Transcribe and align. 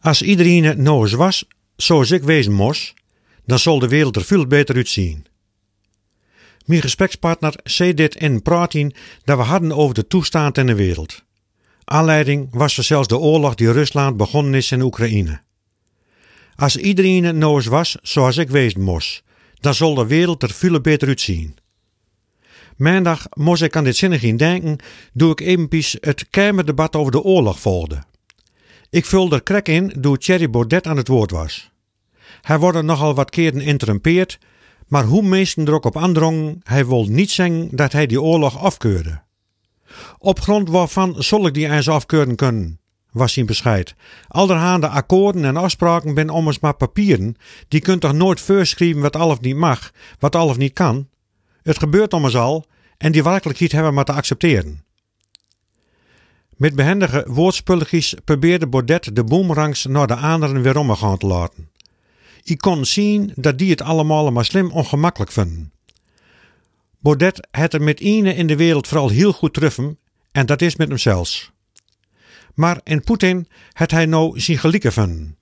Als 0.00 0.22
iedereen 0.22 0.82
nou 0.82 1.02
eens 1.02 1.12
was 1.12 1.44
zoals 1.76 2.10
ik 2.10 2.22
wezen 2.22 2.52
moest, 2.52 2.94
dan 3.44 3.58
zal 3.58 3.78
de 3.78 3.88
wereld 3.88 4.16
er 4.16 4.24
veel 4.24 4.46
beter 4.46 4.74
uitzien. 4.74 5.26
Mijn 6.64 6.80
gesprekspartner 6.80 7.54
zei 7.64 7.94
dit 7.94 8.14
in 8.14 8.32
een 8.32 8.42
praatje 8.42 8.94
dat 9.24 9.36
we 9.36 9.42
hadden 9.42 9.72
over 9.72 9.94
de 9.94 10.06
toestand 10.06 10.58
in 10.58 10.66
de 10.66 10.74
wereld. 10.74 11.22
Aanleiding 11.84 12.48
was 12.50 12.74
zelfs 12.74 13.08
de 13.08 13.18
oorlog 13.18 13.54
die 13.54 13.72
Rusland 13.72 14.16
begonnen 14.16 14.54
is 14.54 14.72
in 14.72 14.80
Oekraïne. 14.80 15.40
Als 16.56 16.76
iedereen 16.76 17.38
nou 17.38 17.56
eens 17.56 17.66
was 17.66 17.96
zoals 18.02 18.36
ik 18.36 18.50
wezen 18.50 18.80
moest, 18.80 19.22
dan 19.60 19.74
zal 19.74 19.94
de 19.94 20.06
wereld 20.06 20.42
er 20.42 20.50
veel 20.50 20.80
beter 20.80 21.08
uitzien. 21.08 21.56
Maandag 22.76 23.26
moest 23.30 23.62
ik 23.62 23.76
aan 23.76 23.84
dit 23.84 23.96
zinniging 23.96 24.38
denken, 24.38 24.78
doe 25.12 25.32
ik 25.32 25.40
evenpies 25.40 25.96
het 26.00 26.26
Kamerdebat 26.30 26.96
over 26.96 27.12
de 27.12 27.22
oorlog 27.22 27.60
volgde. 27.60 28.02
Ik 28.90 29.04
vulde 29.04 29.34
er 29.34 29.42
krek 29.42 29.68
in 29.68 29.92
door 29.98 30.18
Thierry 30.18 30.50
Baudet 30.50 30.86
aan 30.86 30.96
het 30.96 31.08
woord 31.08 31.30
was. 31.30 31.70
Hij 32.40 32.58
wordt 32.58 32.82
nogal 32.82 33.14
wat 33.14 33.30
keren 33.30 33.60
interrumpeerd, 33.60 34.38
maar 34.86 35.04
hoe 35.04 35.22
mensen 35.22 35.66
er 35.66 35.74
ook 35.74 35.84
op 35.84 35.96
aandrongen, 35.96 36.60
hij 36.62 36.86
wil 36.86 37.04
niet 37.04 37.30
zeggen 37.30 37.68
dat 37.76 37.92
hij 37.92 38.06
die 38.06 38.22
oorlog 38.22 38.58
afkeurde. 38.58 39.22
Op 40.18 40.40
grond 40.40 40.68
waarvan 40.68 41.22
zal 41.22 41.46
ik 41.46 41.54
die 41.54 41.68
eens 41.68 41.88
afkeuren 41.88 42.36
kunnen, 42.36 42.80
was 43.12 43.32
zijn 43.32 43.46
bescheid. 43.46 43.94
Allerhande 44.28 44.88
akkoorden 44.88 45.44
en 45.44 45.56
afspraken 45.56 46.14
ben 46.14 46.30
ommers 46.30 46.58
maar 46.58 46.74
papieren, 46.74 47.36
die 47.68 47.80
kunt 47.80 48.00
toch 48.00 48.12
nooit 48.12 48.40
voorschrijven 48.40 49.00
wat 49.00 49.16
al 49.16 49.30
of 49.30 49.40
niet 49.40 49.56
mag, 49.56 49.90
wat 50.18 50.36
al 50.36 50.48
of 50.48 50.56
niet 50.56 50.72
kan. 50.72 51.08
Het 51.62 51.78
gebeurt 51.78 52.12
ommers 52.12 52.36
al, 52.36 52.66
en 52.96 53.12
die 53.12 53.22
werkelijkheid 53.22 53.72
hebben 53.72 53.94
maar 53.94 54.04
te 54.04 54.12
accepteren. 54.12 54.84
Met 56.60 56.74
behendige 56.74 57.24
woordspulletjes 57.28 58.14
probeerde 58.24 58.66
Baudet 58.66 59.16
de 59.16 59.24
boemerangs 59.24 59.84
naar 59.84 60.06
de 60.06 60.14
anderen 60.14 60.62
weer 60.62 60.78
omgaan 60.78 61.18
te 61.18 61.26
laten. 61.26 61.70
Ik 62.42 62.58
kon 62.58 62.84
zien 62.84 63.32
dat 63.34 63.58
die 63.58 63.70
het 63.70 63.82
allemaal 63.82 64.32
maar 64.32 64.44
slim 64.44 64.70
ongemakkelijk 64.70 65.32
vinden. 65.32 65.72
Baudet 66.98 67.48
had 67.50 67.72
er 67.72 67.82
met 67.82 68.00
ene 68.00 68.34
in 68.34 68.46
de 68.46 68.56
wereld 68.56 68.88
vooral 68.88 69.08
heel 69.08 69.32
goed 69.32 69.54
truffen, 69.54 69.98
en 70.32 70.46
dat 70.46 70.62
is 70.62 70.76
met 70.76 70.88
hemzelfs. 70.88 71.52
Maar 72.54 72.80
in 72.84 73.04
Poetin 73.04 73.48
had 73.72 73.90
hij 73.90 74.06
nou 74.06 74.40
zijn 74.40 74.58
gelieken 74.58 74.92
vinden. 74.92 75.36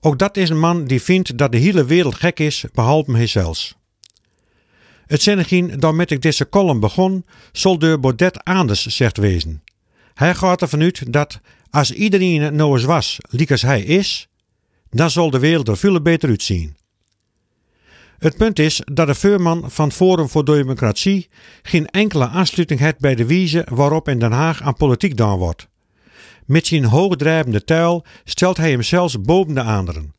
Ook 0.00 0.18
dat 0.18 0.36
is 0.36 0.48
een 0.48 0.60
man 0.60 0.84
die 0.84 1.02
vindt 1.02 1.38
dat 1.38 1.52
de 1.52 1.58
hele 1.58 1.84
wereld 1.84 2.14
gek 2.14 2.40
is, 2.40 2.64
behalve 2.72 3.12
hijzelfs. 3.12 3.76
Het 5.06 5.22
zinniging 5.22 5.76
dat 5.76 5.94
met 5.94 6.10
ik 6.10 6.22
deze 6.22 6.48
column 6.48 6.80
begon, 6.80 7.24
zal 7.52 7.78
de 7.78 7.98
Baudet 8.00 8.44
anders 8.44 8.86
zegt 8.86 9.16
wezen. 9.16 9.62
Hij 10.14 10.34
gaat 10.34 10.62
ervan 10.62 10.82
uit 10.82 11.12
dat 11.12 11.40
als 11.70 11.92
iedereen 11.92 12.56
nou 12.56 12.72
eens 12.72 12.84
was, 12.84 13.18
liek 13.28 13.50
als 13.50 13.62
hij 13.62 13.82
is, 13.82 14.28
dan 14.90 15.10
zal 15.10 15.30
de 15.30 15.38
wereld 15.38 15.68
er 15.68 15.76
veel 15.76 16.02
beter 16.02 16.28
uitzien. 16.28 16.76
Het 18.18 18.36
punt 18.36 18.58
is 18.58 18.82
dat 18.84 19.06
de 19.06 19.14
voorman 19.14 19.70
van 19.70 19.92
Forum 19.92 20.28
voor 20.28 20.44
Democratie 20.44 21.28
geen 21.62 21.86
enkele 21.86 22.28
aansluiting 22.28 22.80
heeft 22.80 22.98
bij 22.98 23.14
de 23.14 23.26
wijze 23.26 23.66
waarop 23.70 24.08
in 24.08 24.18
Den 24.18 24.32
Haag 24.32 24.62
aan 24.62 24.74
politiek 24.74 25.10
gedaan 25.10 25.38
wordt. 25.38 25.68
Met 26.44 26.66
zijn 26.66 26.84
hoogdrijvende 26.84 27.64
tuil 27.64 28.04
stelt 28.24 28.56
hij 28.56 28.70
hem 28.70 28.82
zelfs 28.82 29.20
boven 29.20 29.54
de 29.54 29.62
anderen. 29.62 30.14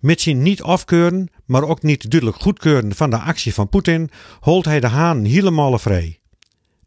Met 0.00 0.20
zijn 0.20 0.42
niet 0.42 0.62
afkeuren, 0.62 1.28
maar 1.46 1.62
ook 1.62 1.82
niet 1.82 2.10
duidelijk 2.10 2.42
goedkeuren 2.42 2.94
van 2.94 3.10
de 3.10 3.18
actie 3.18 3.54
van 3.54 3.68
Poetin, 3.68 4.10
holt 4.40 4.64
hij 4.64 4.80
de 4.80 4.86
haan 4.86 5.24
helemaal 5.24 5.78
vrij. 5.78 6.19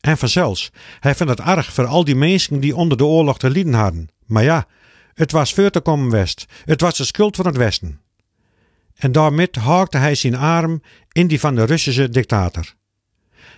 En 0.04 0.18
vanzelfs, 0.18 0.72
hij 1.00 1.16
vindt 1.16 1.38
het 1.38 1.48
erg 1.48 1.74
voor 1.74 1.86
al 1.86 2.04
die 2.04 2.16
mensen 2.16 2.60
die 2.60 2.76
onder 2.76 2.98
de 2.98 3.06
oorlog 3.06 3.38
te 3.40 3.50
lijden 3.50 3.74
hadden. 3.74 4.10
Maar 4.26 4.44
ja, 4.44 4.68
het 5.14 5.32
was 5.32 5.54
voor 5.54 5.70
te 5.70 5.80
komen 5.80 6.10
West. 6.10 6.46
Het 6.66 6.82
was 6.82 6.98
de 6.98 7.06
schuld 7.06 7.36
van 7.36 7.46
het 7.46 7.58
Westen. 7.58 8.02
En 8.96 9.12
daarmee 9.12 9.48
haakte 9.52 9.98
hij 9.98 10.16
zijn 10.16 10.36
arm 10.36 10.82
in 11.12 11.28
die 11.28 11.40
van 11.40 11.56
de 11.56 11.64
Russische 11.64 12.10
dictator. 12.10 12.74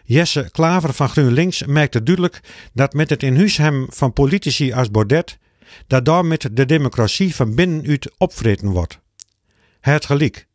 Jesse 0.03 0.49
Klaver 0.51 0.93
van 0.93 1.09
GroenLinks 1.09 1.63
merkte 1.63 2.03
duidelijk 2.03 2.39
dat 2.73 2.93
met 2.93 3.09
het 3.09 3.23
inhuishem 3.23 3.85
van 3.89 4.13
politici 4.13 4.73
als 4.73 4.91
Baudet, 4.91 5.37
dat 5.87 6.05
daarmee 6.05 6.37
de 6.51 6.65
democratie 6.65 7.35
van 7.35 7.55
binnenuit 7.55 8.11
opvreten 8.17 8.69
wordt. 8.69 8.99
Het 9.79 10.05
gelijk. 10.05 10.47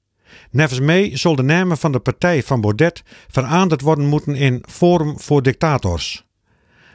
Nevens 0.50 0.80
mee 0.80 1.16
zal 1.16 1.36
de 1.36 1.42
naam 1.42 1.76
van 1.76 1.92
de 1.92 1.98
partij 1.98 2.42
van 2.42 2.60
Baudet 2.60 3.02
veranderd 3.28 3.80
worden 3.80 4.06
moeten 4.06 4.34
in 4.34 4.62
Forum 4.68 5.20
voor 5.20 5.42
Dictators. 5.42 6.24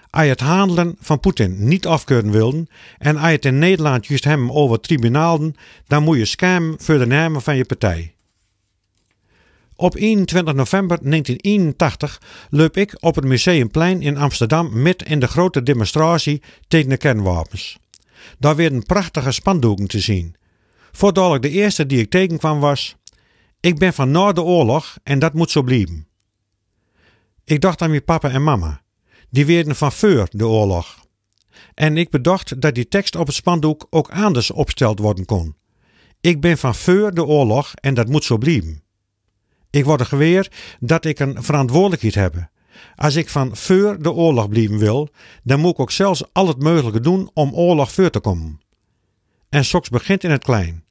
Als 0.09 0.27
het 0.27 0.39
handelen 0.39 0.95
van 0.99 1.19
Poetin 1.19 1.67
niet 1.67 1.85
afkeuren 1.85 2.31
wilden 2.31 2.67
en 2.97 3.17
als 3.17 3.31
het 3.31 3.45
in 3.45 3.59
Nederland 3.59 4.05
juist 4.05 4.23
hem 4.23 4.51
over 4.51 4.79
tribunalen, 4.79 5.55
dan 5.87 6.03
moet 6.03 6.17
je 6.17 6.25
scamen 6.25 6.75
voor 6.77 6.97
de 6.97 7.05
namen 7.05 7.41
van 7.41 7.57
je 7.57 7.65
partij. 7.65 8.13
Op 9.75 9.95
21 9.95 10.53
november 10.53 10.97
1981 11.01 12.21
loop 12.49 12.77
ik 12.77 12.97
op 12.99 13.15
het 13.15 13.25
Museumplein 13.25 14.01
in 14.01 14.17
Amsterdam 14.17 14.81
met 14.81 15.03
in 15.03 15.19
de 15.19 15.27
grote 15.27 15.63
demonstratie 15.63 16.41
tegen 16.67 16.89
de 16.89 16.97
kernwapens. 16.97 17.77
Daar 18.39 18.55
werden 18.55 18.83
prachtige 18.83 19.31
spandoeken 19.31 19.87
te 19.87 19.99
zien. 19.99 20.35
Voordat 20.91 21.41
de 21.41 21.49
eerste 21.49 21.85
die 21.85 21.99
ik 21.99 22.09
tegenkwam 22.09 22.59
was: 22.59 22.95
Ik 23.65 23.77
ben 23.77 23.93
van 23.93 24.11
na 24.11 24.31
de 24.31 24.41
oorlog 24.41 24.97
en 25.03 25.19
dat 25.19 25.33
moet 25.33 25.51
zo 25.51 25.61
blijven. 25.61 26.07
Ik 27.43 27.61
dacht 27.61 27.81
aan 27.81 27.89
mijn 27.89 28.03
papa 28.03 28.29
en 28.29 28.43
mama. 28.43 28.81
Die 29.29 29.45
werden 29.45 29.75
van 29.75 29.91
voor 29.91 30.27
de 30.31 30.47
oorlog. 30.47 31.05
En 31.73 31.97
ik 31.97 32.09
bedacht 32.09 32.61
dat 32.61 32.75
die 32.75 32.87
tekst 32.87 33.15
op 33.15 33.27
het 33.27 33.35
spandoek 33.35 33.87
ook 33.89 34.09
anders 34.09 34.51
opgesteld 34.51 34.99
worden 34.99 35.25
kon. 35.25 35.55
Ik 36.21 36.41
ben 36.41 36.57
van 36.57 36.75
voor 36.75 37.13
de 37.13 37.25
oorlog 37.25 37.73
en 37.73 37.93
dat 37.93 38.07
moet 38.07 38.23
zo 38.23 38.37
blijven. 38.37 38.83
Ik 39.69 39.85
word 39.85 40.01
geweer 40.01 40.51
dat 40.79 41.05
ik 41.05 41.19
een 41.19 41.43
verantwoordelijkheid 41.43 42.15
heb. 42.15 42.49
Als 42.95 43.15
ik 43.15 43.29
van 43.29 43.55
voor 43.55 44.01
de 44.01 44.11
oorlog 44.11 44.49
blijven 44.49 44.77
wil, 44.77 45.09
dan 45.43 45.59
moet 45.59 45.71
ik 45.71 45.79
ook 45.79 45.91
zelfs 45.91 46.23
al 46.33 46.47
het 46.47 46.63
mogelijke 46.63 46.99
doen 46.99 47.29
om 47.33 47.53
oorlog 47.53 47.91
voor 47.91 48.09
te 48.09 48.19
komen. 48.19 48.59
En 49.49 49.65
soks 49.65 49.89
begint 49.89 50.23
in 50.23 50.31
het 50.31 50.43
klein. 50.43 50.83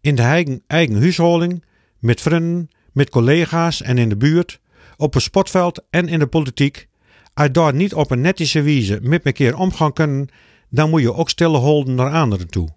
In 0.00 0.14
de 0.14 0.22
eigen, 0.22 0.62
eigen 0.66 1.00
huishouding, 1.00 1.64
met 2.02 2.20
vrienden, 2.20 2.70
met 2.92 3.10
collega's 3.10 3.82
en 3.82 3.98
in 3.98 4.08
de 4.08 4.16
buurt, 4.16 4.60
op 4.96 5.14
het 5.14 5.22
sportveld 5.22 5.82
en 5.90 6.08
in 6.08 6.18
de 6.18 6.26
politiek. 6.26 6.88
Als 7.34 7.52
daar 7.52 7.74
niet 7.74 7.94
op 7.94 8.10
een 8.10 8.20
nettische 8.20 8.62
wijze 8.62 8.98
met 9.02 9.22
elkaar 9.22 9.54
omgaan 9.54 9.92
kunnen, 9.92 10.28
dan 10.70 10.90
moet 10.90 11.00
je 11.00 11.14
ook 11.14 11.30
stille 11.30 11.58
holden 11.58 11.94
naar 11.94 12.12
anderen 12.12 12.48
toe. 12.48 12.68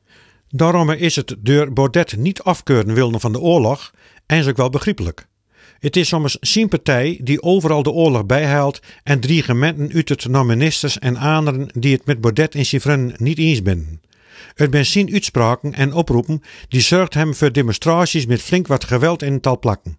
Daarom 0.50 0.92
is 0.92 1.16
het 1.16 1.36
door 1.40 1.74
Baudet 1.74 2.18
niet 2.18 2.42
afkeuren 2.42 2.94
wilde 2.94 3.20
van 3.20 3.32
de 3.32 3.40
oorlog, 3.40 3.92
eigenlijk 4.26 4.60
wel 4.60 4.70
begrijpelijk. 4.70 5.28
Het 5.80 5.96
is 5.96 6.08
soms 6.08 6.38
zijn 6.42 6.68
partij 6.68 7.20
die 7.24 7.42
overal 7.42 7.84
de 7.84 7.92
oorlog 7.92 8.26
bijhaalt 8.26 8.80
en 9.04 9.20
drie 9.20 9.44
gemeenten 9.44 9.94
uit 9.94 10.10
het 10.10 10.28
naar 10.28 10.46
ministers 10.46 11.00
en 11.00 11.18
anderen 11.18 11.68
die 11.74 11.94
het 11.94 12.06
met 12.06 12.22
Baudet 12.22 12.56
en 12.56 12.66
zijn 12.66 13.14
niet 13.18 13.38
eens 13.38 13.62
zijn. 13.64 14.02
Het 14.54 14.88
zijn 14.88 15.14
uitspraken 15.14 15.74
en 15.74 15.94
oproepen 15.94 16.42
die 16.68 16.82
zorgt 16.82 17.14
hem 17.14 17.36
voor 17.36 17.52
demonstraties 17.52 18.26
met 18.26 18.42
flink 18.42 18.68
wat 18.68 18.84
geweld 18.84 19.22
in 19.22 19.40
tal 19.40 19.60
plakken. 19.60 19.98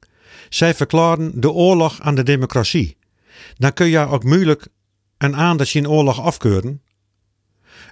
Zij 0.49 0.75
verklaren 0.75 1.41
de 1.41 1.51
oorlog 1.51 2.01
aan 2.01 2.15
de 2.15 2.23
democratie. 2.23 2.97
Dan 3.57 3.73
kun 3.73 3.87
je 3.87 4.07
ook 4.07 4.25
moeilijk 4.25 4.69
een 5.19 5.37
aan 5.37 5.57
dat 5.57 5.75
oorlog 5.75 6.21
afkeuren. 6.21 6.83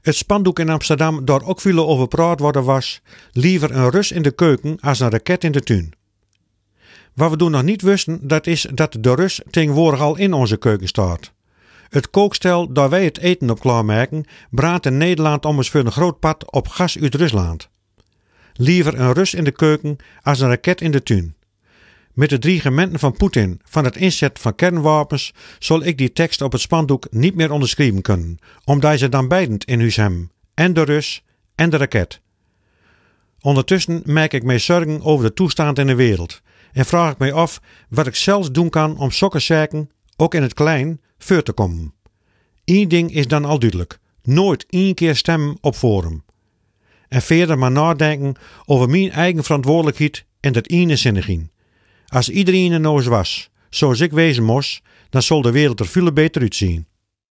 Het 0.03 0.17
spandoek 0.17 0.59
in 0.59 0.69
Amsterdam, 0.69 1.25
daar 1.25 1.43
ook 1.43 1.61
veel 1.61 1.89
over 1.89 2.09
praat 2.09 2.41
worden 2.41 2.65
was, 2.65 3.01
liever 3.33 3.71
een 3.71 3.91
rus 3.91 4.13
in 4.13 4.23
de 4.23 4.31
keuken 4.31 4.81
als 4.81 5.01
een 5.01 5.11
raket 5.11 5.45
in 5.45 5.53
de 5.53 5.61
tuin. 5.61 5.93
Wat 7.15 7.31
we 7.31 7.37
toen 7.37 7.51
nog 7.51 7.63
niet 7.63 7.83
wisten, 7.83 8.19
dat 8.23 8.47
is 8.47 8.67
dat 8.75 8.97
de 9.01 9.15
Rus 9.15 9.41
tegenwoordig 9.51 10.01
al 10.01 10.17
in 10.17 10.33
onze 10.33 10.57
keuken 10.57 10.89
staat. 10.89 11.33
Het 11.89 12.11
kookstel 12.11 12.73
daar 12.73 12.91
wij 12.91 13.05
het 13.05 13.19
eten 13.19 13.51
op 13.51 13.61
klaarmaken, 13.61 14.25
braadt 14.51 14.87
in 14.87 14.97
Nederland 14.97 15.45
om 15.45 15.57
eens 15.57 15.71
voor 15.71 15.81
een 15.81 15.93
groot 15.93 16.19
pad 16.19 16.53
op 16.53 16.69
gas 16.69 16.99
uit 16.99 17.15
Rusland. 17.15 17.69
Liever 18.53 19.01
een 19.01 19.13
Rus 19.13 19.35
in 19.35 19.45
de 19.45 19.51
keuken 19.51 19.97
als 20.23 20.41
een 20.41 20.49
raket 20.49 20.81
in 20.81 20.91
de 20.91 21.03
tuin. 21.03 21.35
Met 22.13 22.29
de 22.31 22.39
drie 22.39 22.61
gementen 22.61 22.99
van 22.99 23.17
Poetin 23.17 23.61
van 23.65 23.85
het 23.85 23.97
inzet 23.97 24.39
van 24.39 24.55
kernwapens 24.55 25.35
zal 25.59 25.85
ik 25.85 25.99
die 25.99 26.13
tekst 26.13 26.43
op 26.43 26.53
het 26.53 26.61
spandoek 26.61 27.07
niet 27.11 27.35
meer 27.35 27.51
onderschrijven 27.51 28.03
kunnen, 28.03 28.39
omdat 28.65 28.99
ze 28.99 29.09
dan 29.09 29.29
beiden 29.29 29.59
in 29.59 29.81
huis 29.81 29.97
hebben, 29.97 30.31
en 30.55 30.73
de 30.73 30.83
Rus 30.83 31.25
en 31.55 31.71
de 31.71 31.77
raket. 31.77 32.21
Ondertussen 33.41 34.03
maak 34.05 34.33
ik 34.33 34.43
mij 34.43 34.59
zorgen 34.59 35.03
over 35.03 35.25
de 35.25 35.35
toestand 35.35 35.79
in 35.79 35.87
de 35.87 35.95
wereld 35.95 36.43
en 36.73 36.85
vraag 36.85 37.13
ik 37.13 37.19
mij 37.19 37.33
af 37.33 37.61
wat 37.89 38.07
ik 38.07 38.15
zelfs 38.15 38.51
doen 38.51 38.71
kan 38.71 38.99
om 38.99 39.11
zaken, 39.11 39.91
ook 40.17 40.35
in 40.35 40.43
het 40.43 40.55
klein, 40.55 41.01
voor 41.19 41.43
te 41.43 41.53
komen. 41.53 41.95
Eén 42.65 42.89
ding 42.89 43.15
is 43.15 43.27
dan 43.27 43.45
al 43.45 43.59
duidelijk: 43.59 43.99
nooit 44.23 44.67
één 44.69 44.95
keer 44.95 45.17
stemmen 45.17 45.57
op 45.61 45.75
Forum. 45.75 46.25
En 47.09 47.23
verder 47.23 47.59
maar 47.59 47.71
nadenken 47.71 48.35
over 48.65 48.89
mijn 48.89 49.11
eigen 49.11 49.45
verantwoordelijkheid 49.45 50.25
en 50.41 50.53
dat 50.53 50.69
ene 50.69 50.97
zinniging. 50.97 51.51
Als 52.07 52.29
iedereen 52.29 52.73
er 52.73 52.81
nou 52.81 52.97
eens 52.97 53.07
was, 53.07 53.51
zoals 53.71 54.01
ik 54.01 54.13
wezen 54.13 54.45
moest, 54.45 54.83
dan 55.11 55.23
zal 55.23 55.43
de 55.43 55.51
wereld 55.51 55.81
er 55.81 55.87
veel 55.87 56.13
beter 56.13 56.43
uitzien. 56.43 56.87